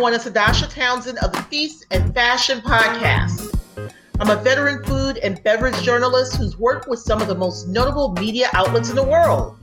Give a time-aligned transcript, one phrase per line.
[0.00, 0.14] everyone.
[0.14, 3.54] It's Adasha Townsend of the Feast and Fashion Podcast.
[4.18, 8.12] I'm a veteran food and beverage journalist who's worked with some of the most notable
[8.12, 9.62] media outlets in the world.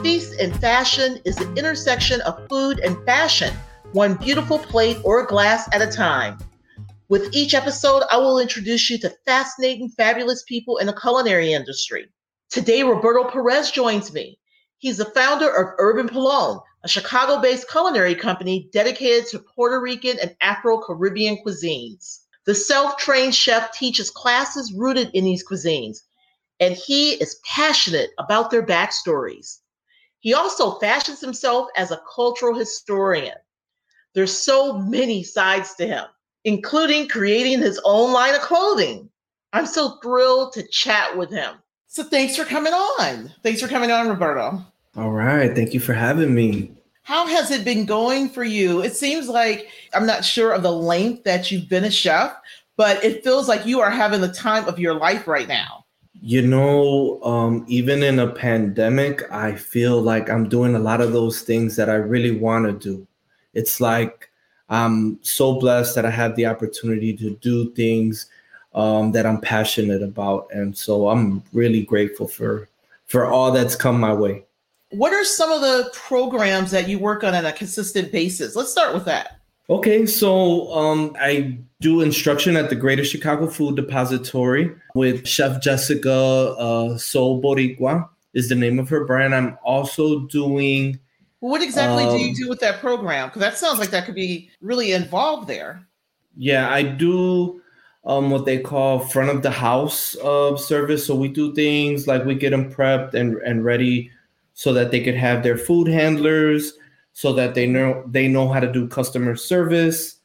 [0.00, 3.52] Feast and Fashion is the intersection of food and fashion,
[3.90, 6.38] one beautiful plate or glass at a time.
[7.08, 12.06] With each episode, I will introduce you to fascinating, fabulous people in the culinary industry.
[12.50, 14.38] Today, Roberto Perez joins me.
[14.78, 20.18] He's the founder of Urban Pilon, a Chicago based culinary company dedicated to Puerto Rican
[20.20, 22.20] and Afro Caribbean cuisines.
[22.44, 25.98] The self trained chef teaches classes rooted in these cuisines,
[26.58, 29.58] and he is passionate about their backstories.
[30.18, 33.36] He also fashions himself as a cultural historian.
[34.14, 36.04] There's so many sides to him,
[36.44, 39.08] including creating his own line of clothing.
[39.52, 41.56] I'm so thrilled to chat with him.
[41.86, 43.32] So thanks for coming on.
[43.42, 44.64] Thanks for coming on, Roberto.
[44.96, 45.54] All right.
[45.54, 46.70] Thank you for having me.
[47.02, 48.82] How has it been going for you?
[48.82, 52.36] It seems like I'm not sure of the length that you've been a chef,
[52.76, 55.84] but it feels like you are having the time of your life right now.
[56.20, 61.12] You know, um, even in a pandemic, I feel like I'm doing a lot of
[61.12, 63.06] those things that I really want to do.
[63.54, 64.30] It's like
[64.68, 68.26] I'm so blessed that I have the opportunity to do things
[68.74, 72.68] um, that I'm passionate about, and so I'm really grateful for
[73.06, 74.44] for all that's come my way.
[74.92, 78.54] What are some of the programs that you work on on a consistent basis?
[78.54, 79.38] Let's start with that.
[79.70, 86.12] Okay, so um, I do instruction at the Greater Chicago Food Depository with Chef Jessica
[86.12, 89.34] uh, Soul Boricua is the name of her brand.
[89.34, 90.98] I'm also doing.
[91.40, 93.28] What exactly um, do you um, do with that program?
[93.28, 95.86] Because that sounds like that could be really involved there.
[96.36, 97.62] Yeah, I do
[98.04, 101.06] um, what they call front of the house uh, service.
[101.06, 104.10] So we do things like we get them prepped and, and ready
[104.54, 106.74] so that they could have their food handlers
[107.12, 110.16] so that they know they know how to do customer service.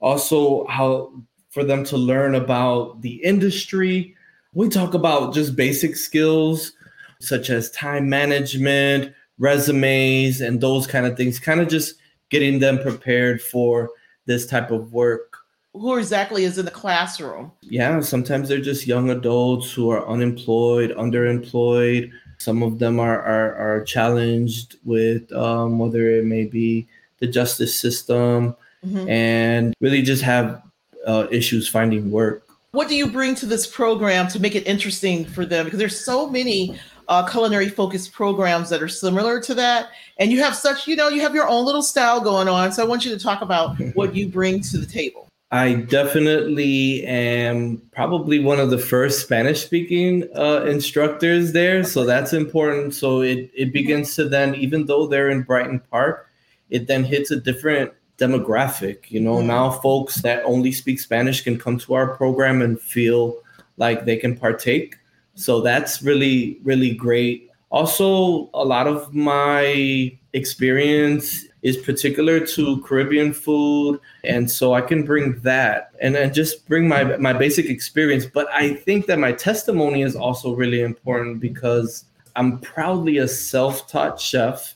[0.00, 1.12] Also how
[1.50, 4.16] for them to learn about the industry.
[4.54, 6.72] We talk about just basic skills
[7.20, 11.96] such as time management resumes and those kind of things kind of just
[12.30, 13.90] getting them prepared for
[14.26, 15.36] this type of work.
[15.74, 17.52] Who exactly is in the classroom?
[17.62, 22.10] Yeah sometimes they're just young adults who are unemployed underemployed
[22.42, 26.86] some of them are are, are challenged with um, whether it may be
[27.18, 29.08] the justice system mm-hmm.
[29.08, 30.62] and really just have
[31.06, 32.44] uh, issues finding work.
[32.72, 35.66] What do you bring to this program to make it interesting for them?
[35.66, 39.90] Because there's so many uh, culinary focused programs that are similar to that.
[40.18, 42.72] And you have such, you know, you have your own little style going on.
[42.72, 45.28] So I want you to talk about what you bring to the table.
[45.52, 51.84] I definitely am probably one of the first Spanish speaking uh, instructors there.
[51.84, 52.94] So that's important.
[52.94, 56.30] So it, it begins to then, even though they're in Brighton Park,
[56.70, 59.10] it then hits a different demographic.
[59.10, 59.48] You know, mm-hmm.
[59.48, 63.36] now folks that only speak Spanish can come to our program and feel
[63.76, 64.96] like they can partake.
[65.34, 67.50] So that's really, really great.
[67.70, 74.00] Also, a lot of my experience is particular to Caribbean food.
[74.24, 78.26] And so I can bring that and then just bring my, my basic experience.
[78.26, 83.88] But I think that my testimony is also really important because I'm proudly a self
[83.88, 84.74] taught chef.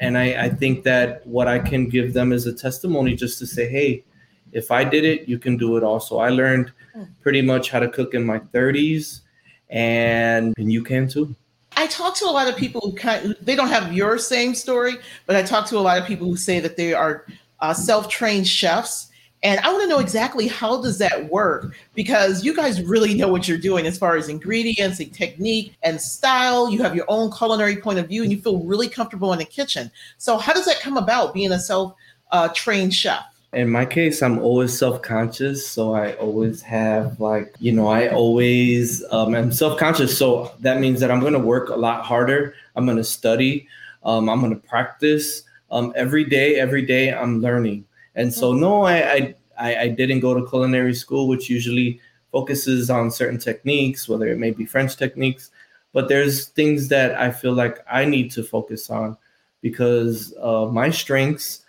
[0.00, 3.46] And I, I think that what I can give them is a testimony just to
[3.46, 4.04] say, hey,
[4.52, 6.18] if I did it, you can do it also.
[6.18, 7.02] I learned hmm.
[7.20, 9.22] pretty much how to cook in my 30s,
[9.70, 11.34] and, and you can too.
[11.78, 14.52] I talk to a lot of people who kind of, they don't have your same
[14.52, 14.96] story,
[15.26, 17.24] but I talk to a lot of people who say that they are
[17.60, 19.10] uh, self-trained chefs.
[19.44, 23.28] And I want to know exactly how does that work because you guys really know
[23.28, 26.68] what you're doing as far as ingredients and technique and style.
[26.68, 29.44] You have your own culinary point of view and you feel really comfortable in the
[29.44, 29.88] kitchen.
[30.16, 33.24] So how does that come about being a self-trained uh, chef?
[33.54, 39.02] In my case i'm always self-conscious so i always have like you know i always
[39.10, 42.84] um, am self-conscious so that means that i'm going to work a lot harder i'm
[42.84, 43.66] going to study
[44.04, 47.84] um, i'm going to practice um, every day every day i'm learning.
[48.14, 52.00] And so no I, I i didn't go to culinary school which usually
[52.32, 55.50] focuses on certain techniques whether it may be french techniques
[55.94, 59.16] but there's things that i feel like i need to focus on
[59.62, 61.64] because uh, my strengths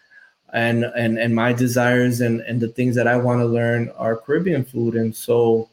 [0.53, 4.17] and and and my desires and and the things that I want to learn are
[4.17, 5.69] Caribbean food, and so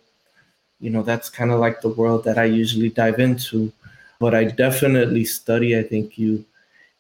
[0.80, 3.72] you know that's kind of like the world that I usually dive into.
[4.18, 5.78] But I definitely study.
[5.78, 6.44] I think you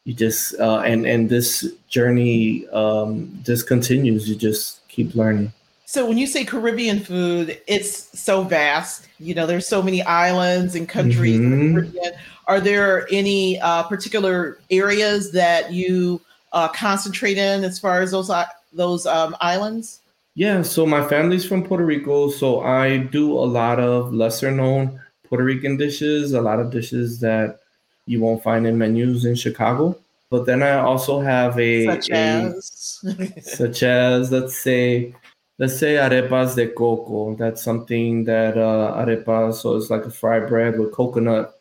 [0.04, 4.28] you just uh, and and this journey um, just continues.
[4.28, 5.52] You just keep learning.
[5.88, 9.06] So when you say Caribbean food, it's so vast.
[9.20, 11.38] You know, there's so many islands and countries.
[11.38, 12.08] Mm-hmm.
[12.48, 16.20] Are there any uh, particular areas that you
[16.52, 20.00] uh, concentrate in as far as those uh, those um, islands?
[20.34, 25.00] Yeah, so my family's from Puerto Rico, so I do a lot of lesser known
[25.24, 27.60] Puerto Rican dishes, a lot of dishes that
[28.06, 29.98] you won't find in menus in Chicago.
[30.30, 33.00] But then I also have a such a- as
[33.42, 35.14] such as let's say
[35.58, 37.34] let's say arepas de coco.
[37.34, 41.58] That's something that uh, arepas, so it's like a fried bread with coconut.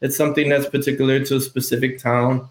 [0.00, 2.50] It's something that's particular to a specific town,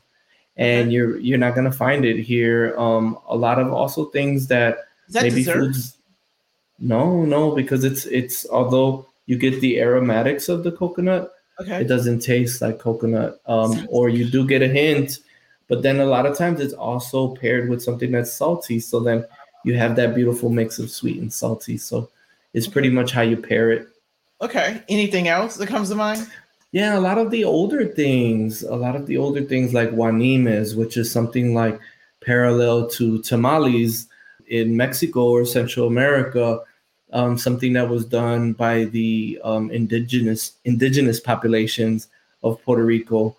[0.58, 2.76] and you're you're not gonna find it here.
[2.78, 5.60] Um, a lot of also things that that maybe dessert?
[5.60, 5.98] foods.
[6.80, 11.82] No, no, because it's it's although you get the aromatics of the coconut, Okay.
[11.82, 13.42] it doesn't taste like coconut.
[13.48, 15.20] Um, or you do get a hint,
[15.68, 18.80] but then a lot of times it's also paired with something that's salty.
[18.80, 19.26] So then
[19.66, 21.78] you have that beautiful mix of sweet and salty.
[21.78, 22.10] So
[22.54, 23.88] it's pretty much how you pair it.
[24.40, 24.84] Okay.
[24.88, 26.28] Anything else that comes to mind?
[26.72, 30.76] Yeah, a lot of the older things, a lot of the older things like guanimes,
[30.76, 31.80] which is something like
[32.22, 34.08] parallel to tamales
[34.48, 36.60] in Mexico or Central America,
[37.14, 42.10] um, something that was done by the um, indigenous indigenous populations
[42.44, 43.36] of Puerto Rico,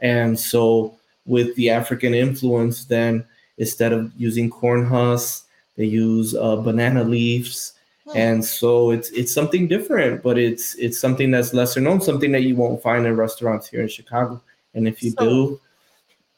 [0.00, 3.24] and so with the African influence, then
[3.58, 5.44] instead of using corn husks,
[5.76, 7.73] they use uh, banana leaves.
[8.14, 12.42] And so it's it's something different but it's it's something that's lesser known something that
[12.42, 14.38] you won't find in restaurants here in chicago
[14.74, 15.60] and if you So- do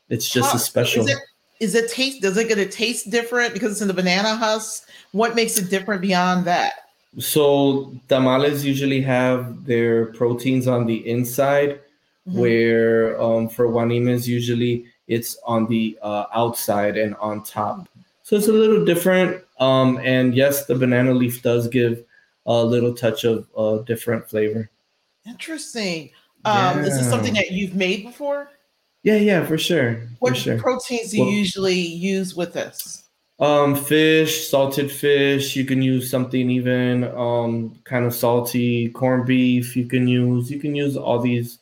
[0.08, 1.18] it's just How- a special Is it
[1.58, 2.20] is it taste?
[2.20, 4.88] Does it get a taste different because it's in the banana husk?
[5.12, 6.72] What makes it different beyond that?
[7.18, 11.80] so tamales usually have their proteins on the inside
[12.28, 12.34] Mhm.
[12.40, 17.88] where um, for guanimes usually it's on the uh, outside and on top
[18.26, 22.02] so it's a little different um, and yes the banana leaf does give
[22.46, 24.68] a little touch of uh, different flavor
[25.26, 26.10] Interesting.
[26.44, 28.48] Um, Is this something that you've made before?
[29.02, 33.02] yeah yeah for sure What for sure proteins do you Well- usually use with this?
[33.38, 35.54] Um, fish, salted fish.
[35.56, 39.76] You can use something even um kind of salty, corned beef.
[39.76, 41.58] You can use you can use all these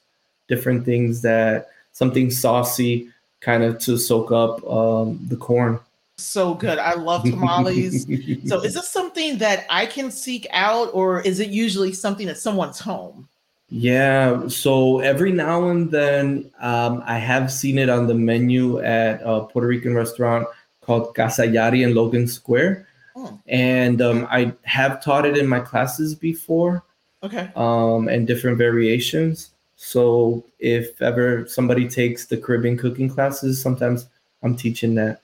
[0.46, 3.08] different things that something saucy
[3.40, 5.80] kind of to soak up um the corn.
[6.16, 6.78] So good.
[6.78, 8.04] I love tamales.
[8.46, 12.38] so is this something that I can seek out, or is it usually something at
[12.38, 13.28] someone's home?
[13.68, 19.20] Yeah, so every now and then um, I have seen it on the menu at
[19.24, 20.46] a Puerto Rican restaurant
[20.80, 22.86] called Casa Yari in Logan Square.
[23.16, 23.34] Hmm.
[23.46, 26.84] And um, I have taught it in my classes before.
[27.24, 27.50] Okay.
[27.56, 29.50] um, and different variations.
[29.76, 34.06] So if ever somebody takes the Caribbean cooking classes, sometimes
[34.42, 35.22] I'm teaching that.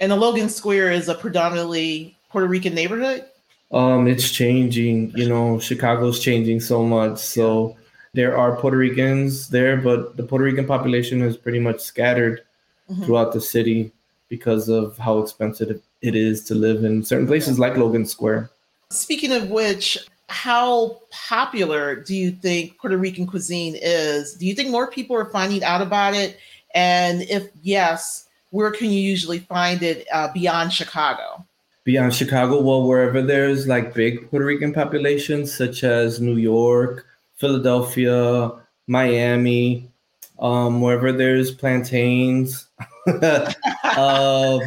[0.00, 3.24] And the Logan Square is a predominantly Puerto Rican neighborhood.
[3.72, 7.18] Um, it's changing, you know, Chicago's changing so much.
[7.18, 7.76] So
[8.14, 12.42] there are Puerto Ricans there, but the Puerto Rican population is pretty much scattered
[12.90, 13.04] Mhm.
[13.04, 13.92] throughout the city
[14.28, 18.50] because of how expensive it is to live in certain places like Logan Square.
[18.90, 19.98] Speaking of which,
[20.28, 24.34] how popular do you think Puerto Rican cuisine is?
[24.34, 26.38] Do you think more people are finding out about it?
[26.74, 31.44] And if yes, where can you usually find it uh, beyond Chicago?
[31.88, 37.06] beyond Chicago, well, wherever there's like big Puerto Rican populations, such as New York,
[37.36, 38.52] Philadelphia,
[38.86, 39.90] Miami,
[40.38, 42.68] um, wherever there's plantains.
[43.06, 43.50] uh,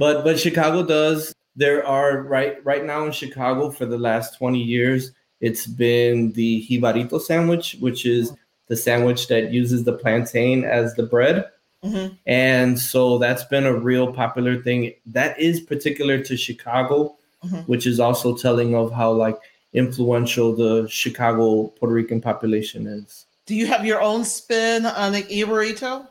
[0.00, 1.32] but but Chicago does.
[1.54, 6.66] There are right right now in Chicago for the last 20 years, it's been the
[6.68, 8.32] jibarito sandwich, which is
[8.66, 11.44] the sandwich that uses the plantain as the bread.
[11.84, 12.16] Mhm.
[12.26, 14.92] And so that's been a real popular thing.
[15.06, 17.66] That is particular to Chicago, Mhm.
[17.68, 19.36] which is also telling of how like
[19.74, 23.26] influential the Chicago Puerto Rican population is.
[23.46, 26.06] Do you have your own spin on the jibarito?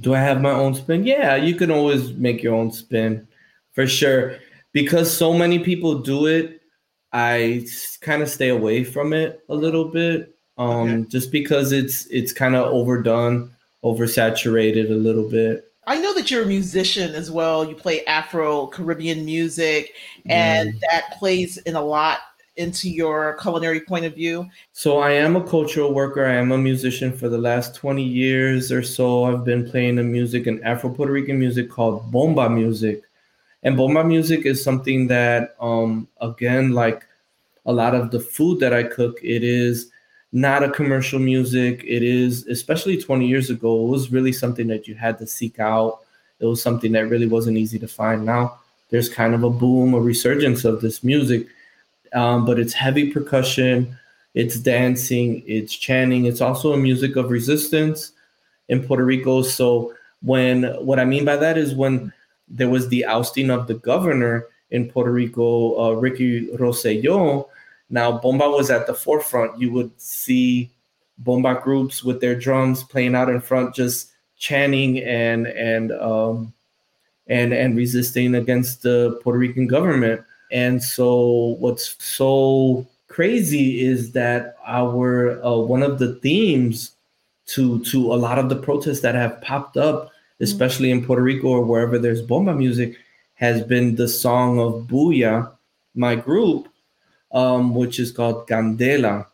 [0.00, 1.04] Do I have my own spin?
[1.06, 3.26] Yeah, you can always make your own spin
[3.72, 4.36] for sure.
[4.72, 6.60] Because so many people do it,
[7.12, 7.66] I
[8.00, 10.34] kind of stay away from it a little bit.
[10.58, 11.04] Um, Okay.
[11.08, 13.50] just because it's it's kind of overdone,
[13.84, 15.72] oversaturated a little bit.
[15.86, 17.68] I know that you're a musician as well.
[17.68, 19.94] You play Afro Caribbean music,
[20.26, 22.20] and that plays in a lot
[22.56, 24.48] into your culinary point of view.
[24.72, 26.24] So I am a cultural worker.
[26.24, 29.24] I am a musician for the last 20 years or so.
[29.24, 33.02] I've been playing a music, an Afro Puerto Rican music called bomba music.
[33.62, 37.06] And bomba music is something that, um, again, like
[37.64, 39.90] a lot of the food that I cook, it is
[40.32, 41.84] not a commercial music.
[41.86, 45.60] It is, especially 20 years ago, it was really something that you had to seek
[45.60, 46.00] out.
[46.40, 48.24] It was something that really wasn't easy to find.
[48.24, 48.58] Now
[48.90, 51.46] there's kind of a boom, a resurgence of this music
[52.12, 53.96] um, but it's heavy percussion,
[54.34, 56.26] it's dancing, it's chanting.
[56.26, 58.12] It's also a music of resistance
[58.68, 59.42] in Puerto Rico.
[59.42, 62.12] So when what I mean by that is when
[62.48, 67.48] there was the ousting of the governor in Puerto Rico, uh, Ricky Rosselló.
[67.90, 69.60] Now, bomba was at the forefront.
[69.60, 70.70] You would see
[71.18, 76.52] bomba groups with their drums playing out in front, just chanting and and um,
[77.26, 80.22] and and resisting against the Puerto Rican government.
[80.50, 86.92] And so, what's so crazy is that our uh, one of the themes
[87.46, 90.44] to to a lot of the protests that have popped up, mm-hmm.
[90.44, 92.96] especially in Puerto Rico or wherever there's bomba music,
[93.34, 95.52] has been the song of Bulla,
[95.94, 96.68] my group,
[97.32, 99.26] um, which is called Candela,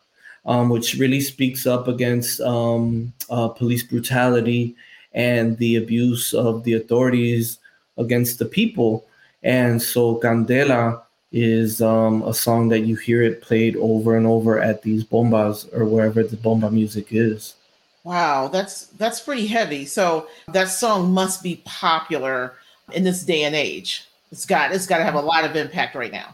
[0.45, 4.75] um, which really speaks up against um, uh, police brutality
[5.13, 7.59] and the abuse of the authorities
[7.97, 9.05] against the people.
[9.43, 11.01] And so Candela
[11.31, 15.71] is um, a song that you hear it played over and over at these bombas
[15.77, 17.55] or wherever the bomba music is.
[18.03, 19.85] Wow, that's that's pretty heavy.
[19.85, 22.53] So that song must be popular
[22.93, 24.05] in this day and age.
[24.31, 26.33] It's got it's got to have a lot of impact right now.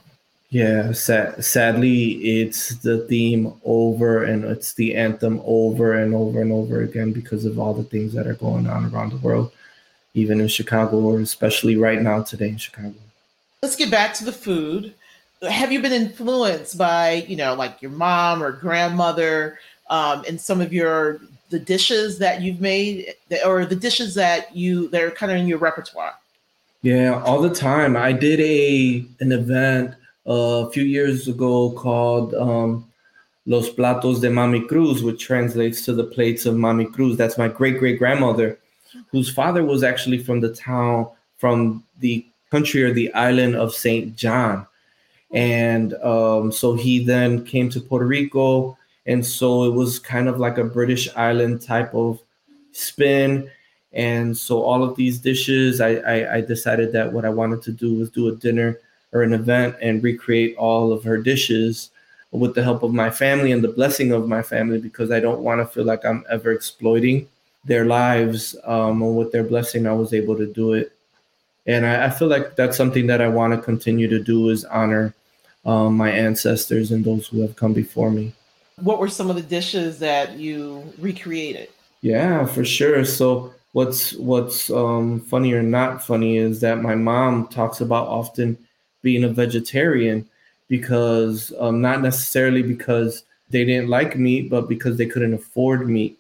[0.56, 6.54] Yeah, sad, sadly, it's the theme over and it's the anthem over and over and
[6.54, 9.52] over again because of all the things that are going on around the world,
[10.14, 12.94] even in Chicago, or especially right now today in Chicago.
[13.64, 14.94] Let's get back to the food.
[15.42, 19.60] Have you been influenced by, you know, like your mom or grandmother
[19.90, 21.20] um, in some of your
[21.50, 23.14] the dishes that you've made
[23.46, 26.14] or the dishes that you that are kind of in your repertoire?
[26.82, 27.98] Yeah, all the time.
[27.98, 29.96] I did a an event
[30.26, 32.90] a few years ago called um,
[33.46, 37.18] Los Platos de Mami Cruz, which translates to the plates of Mami Cruz.
[37.18, 38.60] That's my great great grandmother,
[39.12, 44.16] whose father was actually from the town, from the country or the island of St.
[44.16, 44.66] John.
[45.32, 48.78] And um, so he then came to Puerto Rico.
[49.06, 52.20] And so it was kind of like a British island type of
[52.72, 53.50] spin.
[53.94, 57.72] And so all of these dishes, I, I, I decided that what I wanted to
[57.72, 58.80] do was do a dinner
[59.12, 61.92] or an event and recreate all of her dishes
[62.32, 65.42] with the help of my family and the blessing of my family because I don't
[65.42, 67.28] want to feel like I'm ever exploiting
[67.64, 68.56] their lives.
[68.66, 70.92] Um, and with their blessing, I was able to do it.
[71.66, 74.66] And I, I feel like that's something that I want to continue to do is
[74.66, 75.14] honor
[75.66, 78.34] um, my ancestors and those who have come before me.
[78.82, 81.70] What were some of the dishes that you recreated?
[82.02, 83.04] Yeah, for sure.
[83.06, 88.58] So what's what's um, funny or not funny is that my mom talks about often
[89.06, 90.28] being a vegetarian
[90.68, 96.18] because um, not necessarily because they didn't like meat, but because they couldn't afford meat.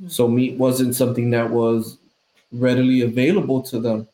[0.00, 0.08] Mm-hmm.
[0.08, 1.98] So meat wasn't something that was
[2.52, 4.06] readily available to them.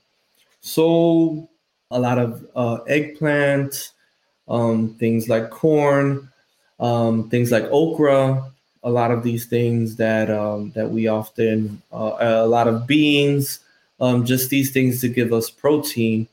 [0.62, 1.46] So
[1.90, 3.92] a lot of uh, eggplant,
[4.48, 6.26] um, things like corn,
[6.80, 8.50] um, things like okra,
[8.82, 13.60] a lot of these things that um, that we often, uh, a lot of beans,
[14.00, 16.26] um, just these things to give us protein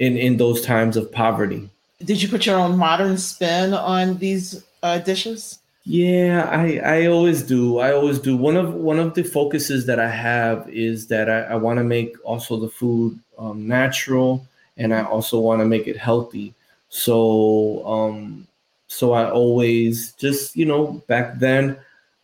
[0.00, 1.70] in in those times of poverty.
[2.02, 5.58] Did you put your own modern spin on these uh, dishes?
[5.84, 7.78] Yeah, I I always do.
[7.78, 8.36] I always do.
[8.36, 11.84] One of one of the focuses that I have is that I, I want to
[11.84, 16.54] make also the food um, natural, and I also want to make it healthy.
[16.88, 18.46] So um,
[18.88, 21.78] so I always just you know back then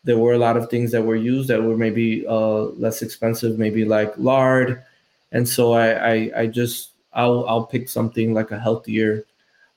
[0.05, 3.59] there were a lot of things that were used that were maybe uh, less expensive,
[3.59, 4.83] maybe like lard,
[5.33, 9.25] and so I I, I just I'll I'll pick something like a healthier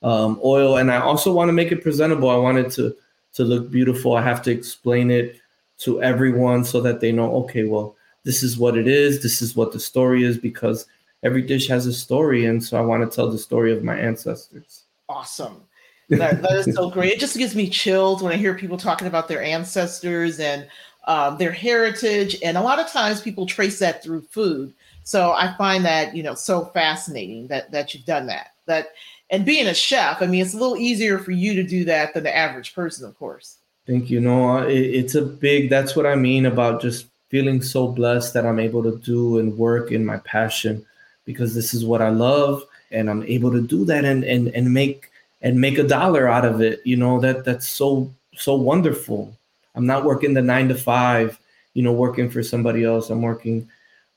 [0.02, 2.30] um, oil, and I also want to make it presentable.
[2.30, 2.94] I want it to
[3.34, 4.14] to look beautiful.
[4.14, 5.40] I have to explain it
[5.78, 7.34] to everyone so that they know.
[7.44, 9.22] Okay, well, this is what it is.
[9.22, 10.86] This is what the story is because
[11.22, 13.98] every dish has a story, and so I want to tell the story of my
[13.98, 14.84] ancestors.
[15.08, 15.62] Awesome.
[16.10, 17.12] That, that is so great.
[17.12, 20.66] It just gives me chills when I hear people talking about their ancestors and
[21.06, 22.36] um, their heritage.
[22.42, 24.74] And a lot of times people trace that through food.
[25.10, 28.52] So I find that you know so fascinating that that you've done that.
[28.66, 28.92] That
[29.30, 32.14] and being a chef, I mean, it's a little easier for you to do that
[32.14, 33.56] than the average person, of course.
[33.88, 34.20] Thank you.
[34.20, 35.68] No, it, it's a big.
[35.68, 39.58] That's what I mean about just feeling so blessed that I'm able to do and
[39.58, 40.86] work in my passion
[41.24, 42.62] because this is what I love
[42.92, 45.10] and I'm able to do that and and and make
[45.42, 46.82] and make a dollar out of it.
[46.84, 49.36] You know that that's so so wonderful.
[49.74, 51.36] I'm not working the nine to five,
[51.74, 53.10] you know, working for somebody else.
[53.10, 53.68] I'm working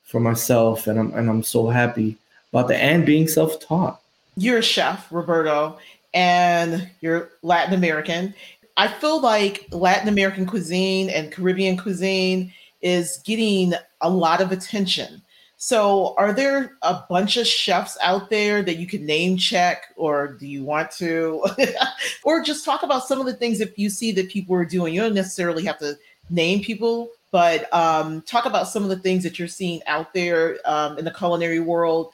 [0.03, 2.17] for myself, and I'm and I'm so happy
[2.51, 3.99] about that, and being self-taught.
[4.35, 5.77] You're a chef, Roberto,
[6.13, 8.33] and you're Latin American.
[8.77, 15.21] I feel like Latin American cuisine and Caribbean cuisine is getting a lot of attention.
[15.57, 20.33] So, are there a bunch of chefs out there that you can name check, or
[20.33, 21.45] do you want to,
[22.23, 24.93] or just talk about some of the things if you see that people are doing?
[24.93, 25.97] You don't necessarily have to
[26.29, 30.59] name people, but um, talk about some of the things that you're seeing out there
[30.65, 32.11] um, in the culinary world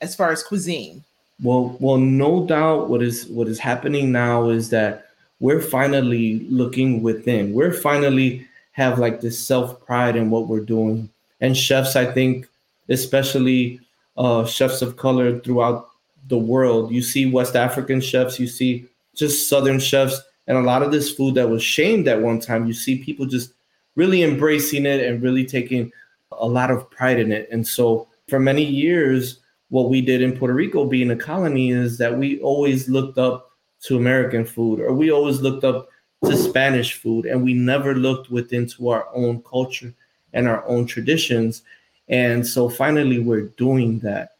[0.00, 1.02] as far as cuisine?
[1.42, 2.88] Well, well, no doubt.
[2.88, 5.08] What is what is happening now is that
[5.40, 7.52] we're finally looking within.
[7.52, 11.10] We're finally have like this self pride in what we're doing.
[11.40, 12.46] And chefs, I think,
[12.88, 13.80] especially
[14.16, 15.90] uh, chefs of color throughout
[16.28, 18.86] the world, you see West African chefs, you see
[19.16, 22.68] just Southern chefs, and a lot of this food that was shamed at one time,
[22.68, 23.52] you see people just
[24.00, 25.92] really embracing it and really taking
[26.32, 27.46] a lot of pride in it.
[27.52, 31.98] And so for many years, what we did in Puerto Rico being a colony is
[31.98, 33.50] that we always looked up
[33.82, 35.90] to American food or we always looked up
[36.24, 39.92] to Spanish food and we never looked within to our own culture
[40.32, 41.62] and our own traditions.
[42.08, 44.36] And so finally we're doing that.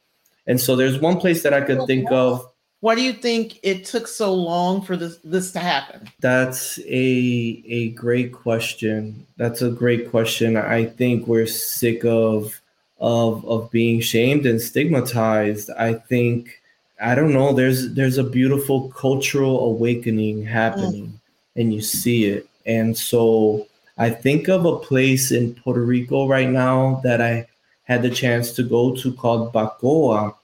[0.46, 2.50] And so there's one place that I could think of.
[2.80, 6.08] Why do you think it took so long for this this to happen?
[6.20, 9.26] That's a a great question.
[9.36, 10.56] That's a great question.
[10.56, 12.60] I think we're sick of
[12.98, 15.70] of of being shamed and stigmatized.
[15.78, 16.60] I think
[17.00, 17.52] I don't know.
[17.52, 21.60] There's there's a beautiful cultural awakening happening, mm.
[21.60, 22.48] and you see it.
[22.66, 23.66] And so
[23.98, 27.46] I think of a place in Puerto Rico right now that I
[27.84, 30.34] had the chance to go to called Bacoa.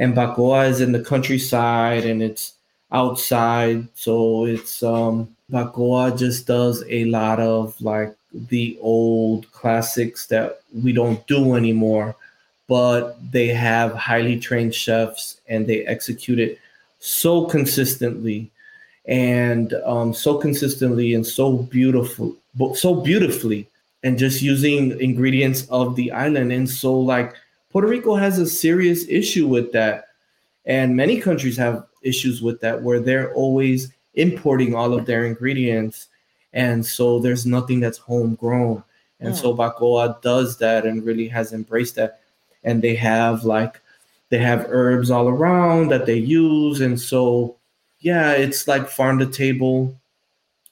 [0.00, 2.54] And Bacoa is in the countryside and it's
[2.90, 3.86] outside.
[3.94, 10.92] So it's um Bacoa just does a lot of like the old classics that we
[10.92, 12.16] don't do anymore,
[12.66, 16.58] but they have highly trained chefs and they execute it
[17.00, 18.50] so consistently
[19.06, 22.36] and um, so consistently and so beautiful,
[22.74, 23.66] so beautifully,
[24.04, 26.52] and just using ingredients of the island.
[26.52, 27.34] And so, like
[27.70, 30.06] Puerto Rico has a serious issue with that,
[30.64, 36.08] and many countries have issues with that, where they're always importing all of their ingredients
[36.52, 38.82] and so there's nothing that's homegrown.
[39.20, 39.60] And so hmm.
[39.60, 42.20] Bacoa does that and really has embraced that.
[42.64, 43.80] And they have like
[44.30, 46.80] they have herbs all around that they use.
[46.80, 47.56] And so
[48.00, 49.94] yeah, it's like farm to table.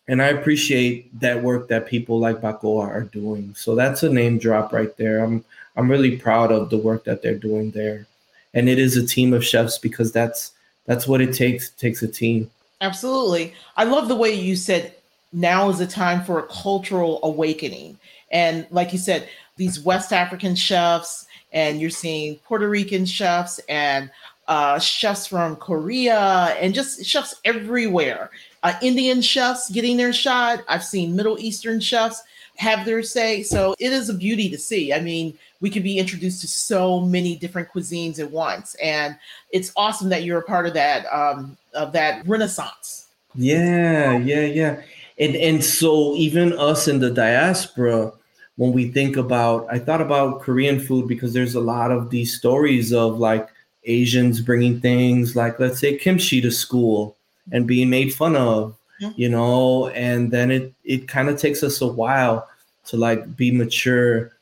[0.07, 3.55] And I appreciate that work that people like Bacoa are doing.
[3.55, 5.23] So that's a name drop right there.
[5.23, 5.45] I'm
[5.79, 8.07] I'm really proud of the work that they're doing there.
[8.53, 10.53] And it is a team of chefs because that's
[10.87, 11.69] that's what it takes.
[11.69, 12.51] It takes a team.
[12.81, 13.55] Absolutely.
[13.77, 14.95] I love the way you said
[15.33, 17.99] now is the time for a cultural awakening.
[18.33, 24.11] And like you said, these West African chefs, and you're seeing Puerto Rican chefs and
[24.49, 28.31] uh, chefs from Korea, and just chefs everywhere.
[28.63, 30.65] Uh, Indian chefs getting their shot.
[30.69, 32.23] I've seen Middle Eastern chefs
[32.57, 33.43] have their say.
[33.43, 34.93] So it is a beauty to see.
[34.93, 39.17] I mean, we could be introduced to so many different cuisines at once, and
[39.51, 43.07] it's awesome that you're a part of that um, of that renaissance.
[43.35, 44.83] Yeah, yeah, yeah
[45.19, 48.13] and and so even us in the diaspora
[48.57, 52.37] when we think about i thought about korean food because there's a lot of these
[52.37, 53.49] stories of like
[53.85, 57.17] asians bringing things like let's say kimchi to school
[57.53, 59.11] and being made fun of yeah.
[59.17, 62.49] you know and then it it kind of takes us a while
[62.85, 64.33] to like be mature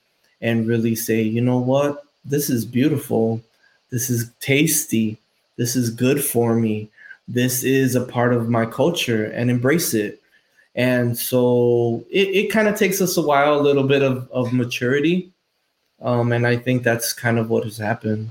[0.41, 3.41] and really say you know what this is beautiful
[3.91, 5.19] this is tasty
[5.57, 6.89] this is good for me
[7.29, 10.21] this is a part of my culture and embrace it
[10.77, 14.53] and so it, it kind of takes us a while, a little bit of, of
[14.53, 15.33] maturity.
[16.03, 18.31] Um, and I think that's kind of what has happened.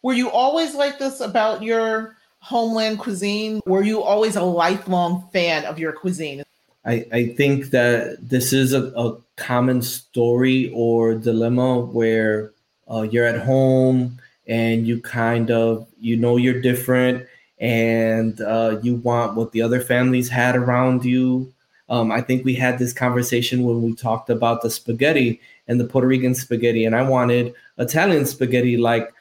[0.00, 3.60] Were you always like this about your homeland cuisine?
[3.66, 6.42] Were you always a lifelong fan of your cuisine?
[6.84, 12.52] I, I think that this is a, a common story or dilemma where
[12.90, 17.26] uh, you're at home and you kind of you know you're different
[17.58, 21.52] and uh, you want what the other families had around you.
[21.90, 25.84] Um, I think we had this conversation when we talked about the spaghetti and the
[25.84, 29.12] Puerto Rican spaghetti, and I wanted Italian spaghetti like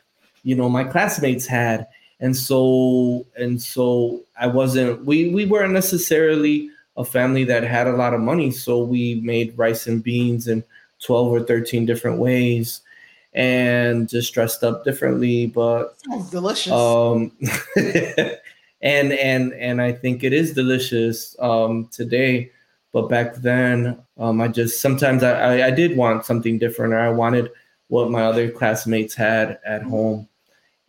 [0.43, 1.87] you know my classmates had,
[2.19, 5.05] and so and so I wasn't.
[5.05, 9.57] We we weren't necessarily a family that had a lot of money, so we made
[9.57, 10.63] rice and beans in
[10.99, 12.81] twelve or thirteen different ways
[13.33, 15.47] and just dressed up differently.
[15.47, 16.73] But sounds delicious.
[16.73, 17.31] Um,
[18.81, 22.51] and and and I think it is delicious um, today.
[22.91, 26.99] But back then, um, I just sometimes I, I, I did want something different, or
[26.99, 27.51] I wanted
[27.87, 30.27] what my other classmates had at home.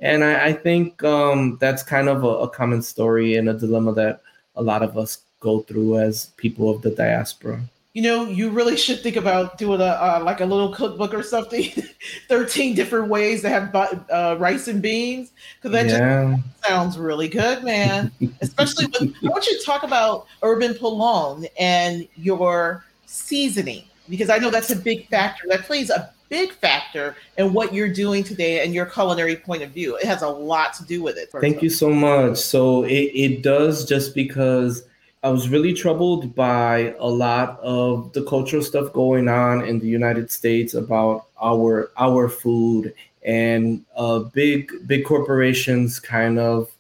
[0.00, 3.92] And I, I think um, that's kind of a, a common story and a dilemma
[3.94, 4.22] that
[4.56, 8.76] a lot of us go through as people of the diaspora you know, you really
[8.76, 11.72] should think about doing a uh, like a little cookbook or something.
[12.28, 16.36] Thirteen different ways to have uh, rice and beans because that yeah.
[16.36, 18.12] just sounds really good, man.
[18.40, 23.84] Especially with I want you to talk about urban pilon and your seasoning.
[24.08, 25.48] because I know that's a big factor.
[25.48, 29.70] That plays a big factor in what you're doing today and your culinary point of
[29.72, 29.96] view.
[29.96, 31.28] It has a lot to do with it.
[31.40, 32.38] Thank you so much.
[32.38, 34.84] So it, it does just because
[35.22, 39.86] I was really troubled by a lot of the cultural stuff going on in the
[39.86, 46.70] United States about our our food and uh, big big corporations kind of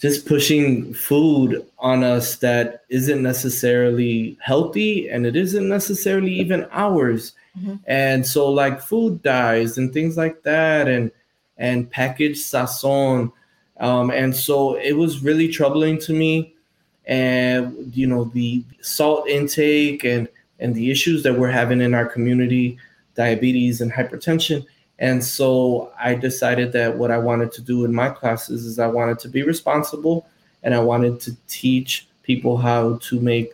[0.00, 7.34] just pushing food on us that isn't necessarily healthy and it isn't necessarily even ours.
[7.58, 7.74] Mm-hmm.
[7.86, 11.10] And so like food dyes and things like that and
[11.58, 13.30] and packaged sazon.
[13.78, 16.54] Um, and so it was really troubling to me.
[17.04, 20.28] And you know, the salt intake and
[20.60, 22.78] and the issues that we're having in our community,
[23.14, 24.64] diabetes and hypertension.
[25.00, 28.86] And so I decided that what I wanted to do in my classes is I
[28.86, 30.26] wanted to be responsible
[30.62, 33.52] and I wanted to teach people how to make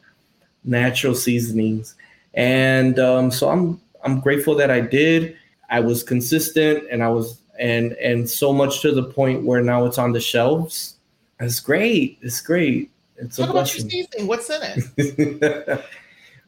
[0.65, 1.95] natural seasonings.
[2.35, 5.37] And um, so I'm I'm grateful that I did.
[5.71, 9.87] I was consistent and I was and and so much to the point where now
[9.87, 10.97] it's on the shelves.
[11.39, 12.19] It's great.
[12.23, 12.91] It's great.
[13.17, 14.27] It's Talk a about your seasoning.
[14.27, 15.85] What's in it?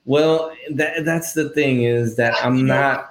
[0.09, 3.08] Well, that that's the thing is that I'm not.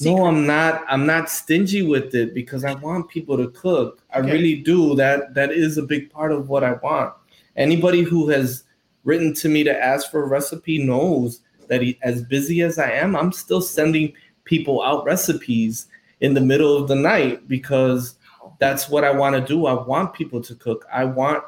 [0.00, 0.84] No, I'm not.
[0.88, 4.02] I'm not stingy with it because I want people to cook.
[4.12, 4.32] I okay.
[4.32, 4.94] really do.
[4.94, 7.14] That that is a big part of what I want.
[7.56, 8.64] Anybody who has
[9.04, 12.90] written to me to ask for a recipe knows that he, as busy as I
[12.90, 14.12] am, I'm still sending
[14.44, 15.88] people out recipes
[16.20, 18.16] in the middle of the night because
[18.58, 19.66] that's what I want to do.
[19.66, 20.86] I want people to cook.
[20.92, 21.44] I want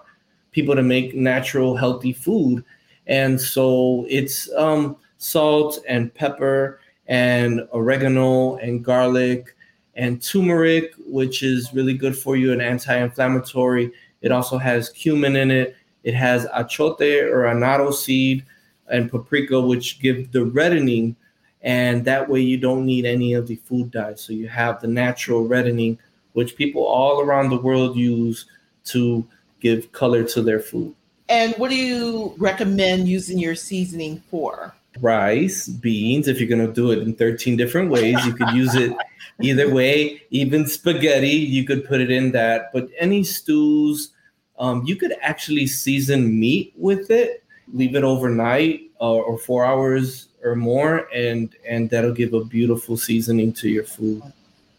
[0.53, 2.65] people to make natural, healthy food
[3.11, 6.80] and so it's um, salt and pepper
[7.11, 9.57] and oregano and garlic
[9.97, 13.93] and turmeric, which is really good for you and anti-inflammatory.
[14.23, 15.77] It also has cumin in it.
[16.05, 18.47] It has achote or annatto seed
[18.89, 21.17] and paprika, which give the reddening,
[21.63, 24.23] and that way you don't need any of the food dyes.
[24.23, 25.99] So you have the natural reddening,
[26.33, 28.47] which people all around the world use
[28.87, 29.27] to
[29.61, 30.95] give color to their food.
[31.29, 34.75] And what do you recommend using your seasoning for?
[35.01, 36.29] Rice, beans.
[36.29, 38.93] If you're going to do it in 13 different ways, you could use it
[39.41, 40.23] either way.
[40.31, 42.73] Even spaghetti, you could put it in that.
[42.73, 44.11] But any stews,
[44.59, 50.29] um, you could actually season meat with it, leave it overnight uh, or four hours
[50.43, 54.23] or more, and and that'll give a beautiful seasoning to your food.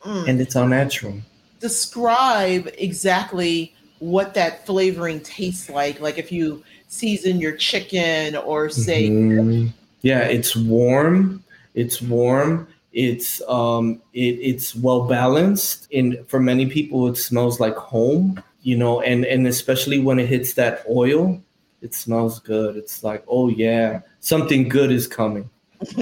[0.01, 0.27] Mm.
[0.27, 1.15] And it's all natural.
[1.59, 5.99] Describe exactly what that flavoring tastes like.
[5.99, 9.67] Like if you season your chicken or say mm-hmm.
[10.01, 11.43] Yeah, it's warm.
[11.73, 12.67] It's warm.
[12.93, 15.87] It's um it, it's well balanced.
[15.93, 20.27] And for many people it smells like home, you know, and and especially when it
[20.27, 21.41] hits that oil,
[21.81, 22.75] it smells good.
[22.75, 25.49] It's like, oh yeah, something good is coming.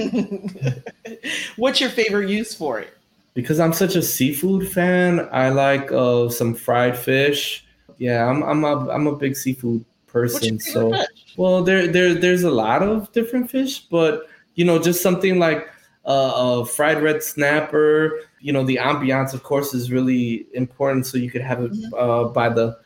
[1.56, 2.92] What's your favorite use for it?
[3.32, 7.64] Because I'm such a seafood fan, I like uh, some fried fish
[8.00, 10.58] yeah, I'm I'm a I'm a big seafood person.
[10.58, 10.92] So
[11.36, 15.68] well, there there there's a lot of different fish, but you know, just something like
[16.04, 18.20] uh, a fried red snapper.
[18.40, 21.06] You know, the ambiance, of course, is really important.
[21.06, 21.94] So you could have it mm-hmm.
[21.94, 22.78] uh, by the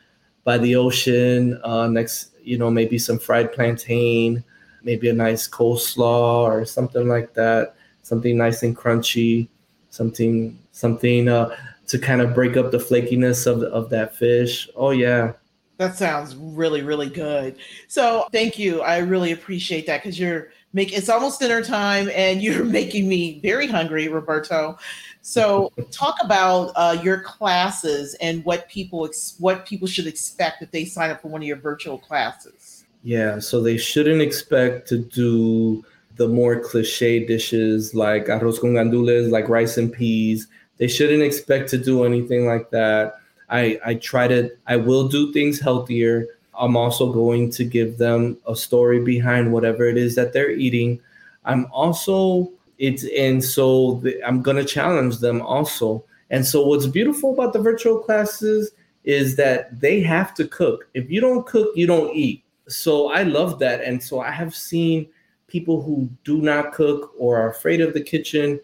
[0.44, 1.60] by the ocean.
[1.64, 4.44] Uh, next, you know, maybe some fried plantain,
[4.82, 7.74] maybe a nice coleslaw or something like that.
[8.02, 9.48] Something nice and crunchy.
[9.90, 11.28] Something something.
[11.28, 11.56] Uh,
[11.86, 14.68] to kind of break up the flakiness of, of that fish.
[14.76, 15.32] Oh, yeah.
[15.76, 17.56] That sounds really, really good.
[17.88, 18.80] So thank you.
[18.82, 23.40] I really appreciate that because you're making it's almost dinner time and you're making me
[23.40, 24.78] very hungry, Roberto.
[25.22, 30.70] So talk about uh, your classes and what people ex- what people should expect if
[30.70, 32.84] they sign up for one of your virtual classes.
[33.02, 35.84] Yeah, so they shouldn't expect to do
[36.16, 40.46] the more cliche dishes like arroz con gandules, like rice and peas
[40.78, 43.14] they shouldn't expect to do anything like that.
[43.50, 46.26] I, I try to, I will do things healthier.
[46.58, 51.00] I'm also going to give them a story behind whatever it is that they're eating.
[51.44, 56.04] I'm also, it's, and so the, I'm going to challenge them also.
[56.30, 58.72] And so what's beautiful about the virtual classes
[59.04, 60.88] is that they have to cook.
[60.94, 62.42] If you don't cook, you don't eat.
[62.68, 63.82] So I love that.
[63.82, 65.06] And so I have seen
[65.46, 68.58] people who do not cook or are afraid of the kitchen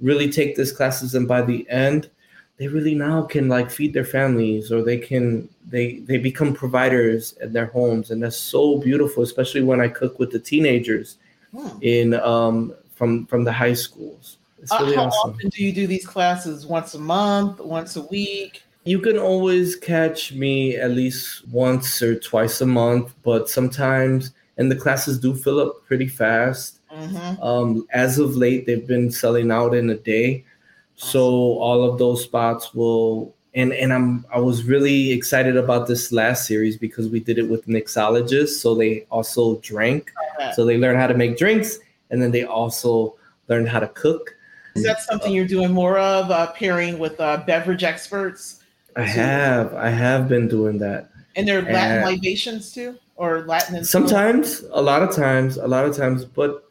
[0.00, 2.10] really take these classes and by the end
[2.62, 7.34] they really now can like feed their families or they can they they become providers
[7.42, 11.18] at their homes and that's so beautiful especially when i cook with the teenagers
[11.50, 11.68] hmm.
[11.80, 15.32] in um from from the high schools it's really uh, how awesome.
[15.32, 19.74] often do you do these classes once a month once a week you can always
[19.74, 25.34] catch me at least once or twice a month but sometimes and the classes do
[25.34, 27.42] fill up pretty fast Mm-hmm.
[27.42, 30.44] Um, as of late, they've been selling out in a day.
[30.96, 31.24] So
[31.58, 36.46] all of those spots will and and I'm I was really excited about this last
[36.46, 40.10] series because we did it with mixologists, so they also drank,
[40.54, 41.78] so they learned how to make drinks,
[42.10, 43.16] and then they also
[43.48, 44.34] learned how to cook.
[44.74, 48.62] Is that something you're doing more of, uh, pairing with uh, beverage experts?
[48.96, 51.10] I have, I have been doing that.
[51.36, 53.84] And they're Latin libations too, or Latin.
[53.84, 56.68] Sometimes, a lot of times, a lot of times, but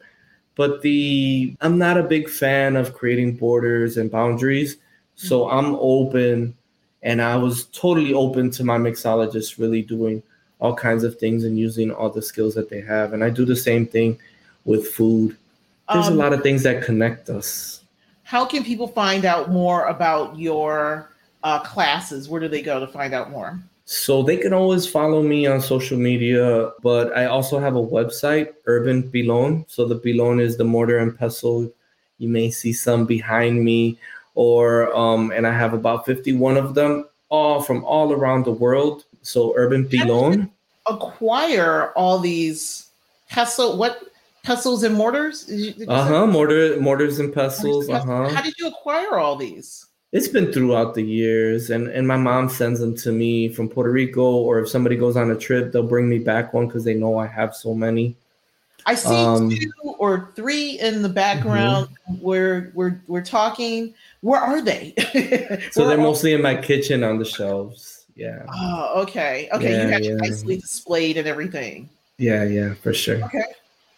[0.62, 4.76] but the I'm not a big fan of creating borders and boundaries.
[5.16, 5.58] So mm-hmm.
[5.58, 6.56] I'm open
[7.02, 10.22] and I was totally open to my mixologists really doing
[10.60, 13.12] all kinds of things and using all the skills that they have.
[13.12, 14.20] And I do the same thing
[14.64, 15.36] with food.
[15.92, 17.82] There's um, a lot of things that connect us.
[18.22, 21.10] How can people find out more about your
[21.42, 22.28] uh, classes?
[22.28, 23.58] Where do they go to find out more?
[23.84, 28.54] So they can always follow me on social media, but I also have a website,
[28.66, 29.64] Urban Pilon.
[29.68, 31.70] So the Pilon is the mortar and pestle.
[32.18, 33.98] You may see some behind me,
[34.34, 39.04] or um, and I have about 51 of them, all from all around the world.
[39.22, 40.50] So Urban Pilon.
[40.86, 42.90] Acquire all these
[43.28, 44.02] pestle what
[44.44, 45.50] pestles and mortars?
[45.88, 46.26] Uh huh.
[46.26, 47.88] Mortar mortars and pestles.
[47.88, 48.28] Uh huh.
[48.28, 49.86] How did you acquire all these?
[50.12, 53.90] It's been throughout the years and and my mom sends them to me from puerto
[53.90, 56.94] rico or if somebody goes on a trip they'll bring me back one because they
[56.94, 58.14] know i have so many.
[58.86, 62.22] I see um, two or three in the background mm-hmm.
[62.22, 63.94] where we're we're talking.
[64.20, 64.94] Where are they?
[65.72, 68.06] So they're mostly in my kitchen on the shelves.
[68.16, 68.44] Yeah.
[68.52, 69.48] Oh okay.
[69.52, 70.14] Okay yeah, you have yeah.
[70.14, 71.88] nicely displayed and everything.
[72.18, 73.22] Yeah yeah for sure.
[73.24, 73.44] Okay.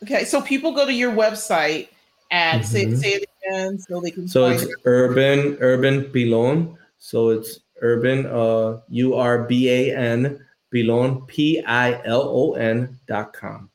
[0.03, 1.89] Okay so people go to your website
[2.35, 2.65] at mm-hmm.
[2.65, 4.71] say, say it again so they can so it's it.
[4.85, 13.71] urban urban pilon so it's urban uh u-r-b-a-n pilon p-i-l-o-n dot com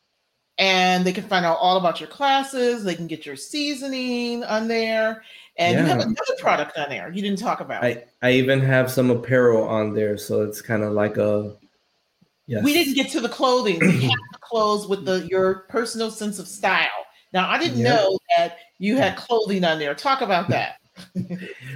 [0.58, 4.68] and they can find out all about your classes they can get your seasoning on
[4.68, 5.24] there
[5.58, 5.82] and yeah.
[5.82, 9.10] you have another product on there you didn't talk about i i even have some
[9.10, 11.56] apparel on there so it's kind of like a
[12.46, 12.62] yes.
[12.62, 16.40] we didn't get to the clothing we have the clothes with the your personal sense
[16.40, 16.99] of style
[17.34, 17.96] now, I didn't yep.
[17.96, 19.94] know that you had clothing on there.
[19.96, 20.76] Talk about that.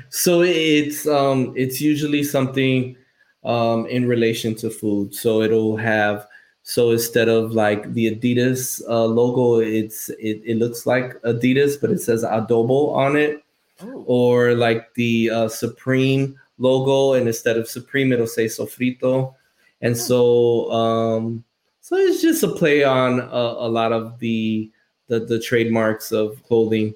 [0.10, 2.98] so it's um it's usually something
[3.46, 5.16] um in relation to food.
[5.16, 6.28] So it'll have
[6.64, 11.92] so instead of like the Adidas uh, logo, it's it, it looks like Adidas, but
[11.92, 13.44] it says adobo on it.
[13.82, 14.04] Oh.
[14.08, 19.36] Or like the uh, Supreme logo, and instead of Supreme, it'll say Sofrito.
[19.82, 19.98] And oh.
[19.98, 21.44] so um
[21.82, 24.72] so it's just a play on a, a lot of the
[25.08, 26.96] the the trademarks of clothing,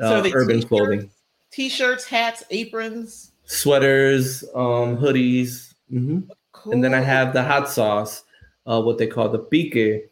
[0.00, 1.10] uh, so urban t-shirts, clothing.
[1.50, 5.74] T-shirts, hats, aprons, sweaters, um, hoodies.
[5.92, 6.20] Mm-hmm.
[6.52, 6.72] Cool.
[6.72, 8.24] And then I have the hot sauce,
[8.66, 10.10] uh, what they call the pique,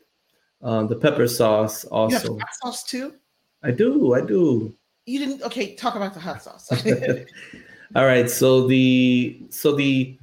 [0.63, 1.85] uh, the pepper sauce.
[1.87, 3.15] Also, hot sauce too.
[3.63, 4.15] I do.
[4.15, 4.75] I do.
[5.07, 5.43] You didn't.
[5.43, 6.71] Okay, talk about the hot sauce.
[7.97, 8.31] All right.
[8.31, 10.19] So the so the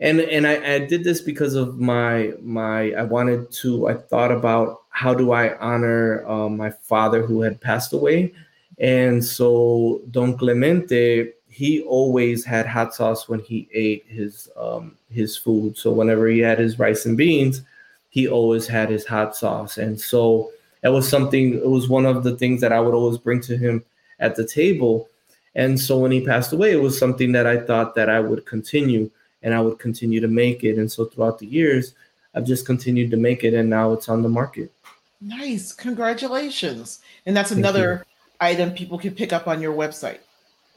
[0.00, 4.30] and and I, I did this because of my my I wanted to I thought
[4.30, 8.32] about how do I honor um, my father who had passed away,
[8.78, 15.36] and so Don Clemente he always had hot sauce when he ate his um, his
[15.36, 15.76] food.
[15.76, 17.62] So whenever he had his rice and beans,
[18.10, 20.52] he always had his hot sauce, and so
[20.84, 21.54] it was something.
[21.54, 23.84] It was one of the things that I would always bring to him
[24.20, 25.08] at the table.
[25.54, 28.46] And so when he passed away, it was something that I thought that I would
[28.46, 29.10] continue
[29.42, 30.78] and I would continue to make it.
[30.78, 31.94] And so throughout the years,
[32.34, 34.72] I've just continued to make it, and now it's on the market.
[35.20, 37.00] Nice, congratulations!
[37.26, 38.46] And that's Thank another you.
[38.46, 40.18] item people can pick up on your website.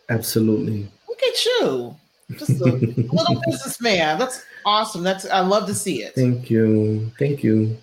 [0.09, 0.89] Absolutely.
[1.07, 1.95] Look at you,
[2.37, 4.17] just a little businessman.
[4.17, 5.03] That's awesome.
[5.03, 6.15] That's I love to see it.
[6.15, 7.11] Thank you.
[7.19, 7.77] Thank you.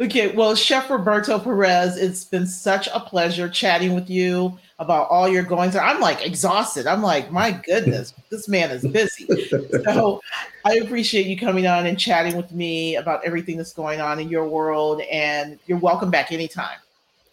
[0.00, 5.28] Okay, well, Chef Roberto Perez, it's been such a pleasure chatting with you about all
[5.28, 5.76] your goings.
[5.76, 6.86] I'm like exhausted.
[6.86, 9.26] I'm like, my goodness, this man is busy.
[9.84, 10.20] So
[10.64, 14.28] I appreciate you coming on and chatting with me about everything that's going on in
[14.28, 15.00] your world.
[15.02, 16.78] And you're welcome back anytime.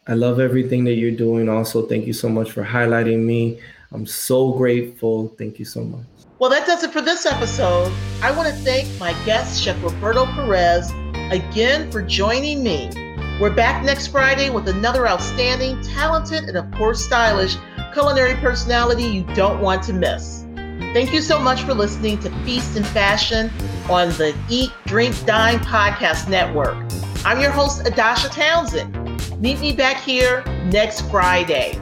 [0.07, 1.49] I love everything that you're doing.
[1.49, 3.59] Also, thank you so much for highlighting me.
[3.91, 5.29] I'm so grateful.
[5.37, 6.05] Thank you so much.
[6.39, 7.91] Well, that does it for this episode.
[8.21, 10.93] I want to thank my guest, Chef Roberto Perez,
[11.31, 12.89] again for joining me.
[13.39, 17.55] We're back next Friday with another outstanding, talented, and of course, stylish
[17.93, 20.45] culinary personality you don't want to miss.
[20.93, 23.51] Thank you so much for listening to Feast and Fashion
[23.89, 26.77] on the Eat, Drink, Dine podcast network.
[27.25, 28.95] I'm your host, Adasha Townsend.
[29.39, 31.79] Meet me back here next Friday.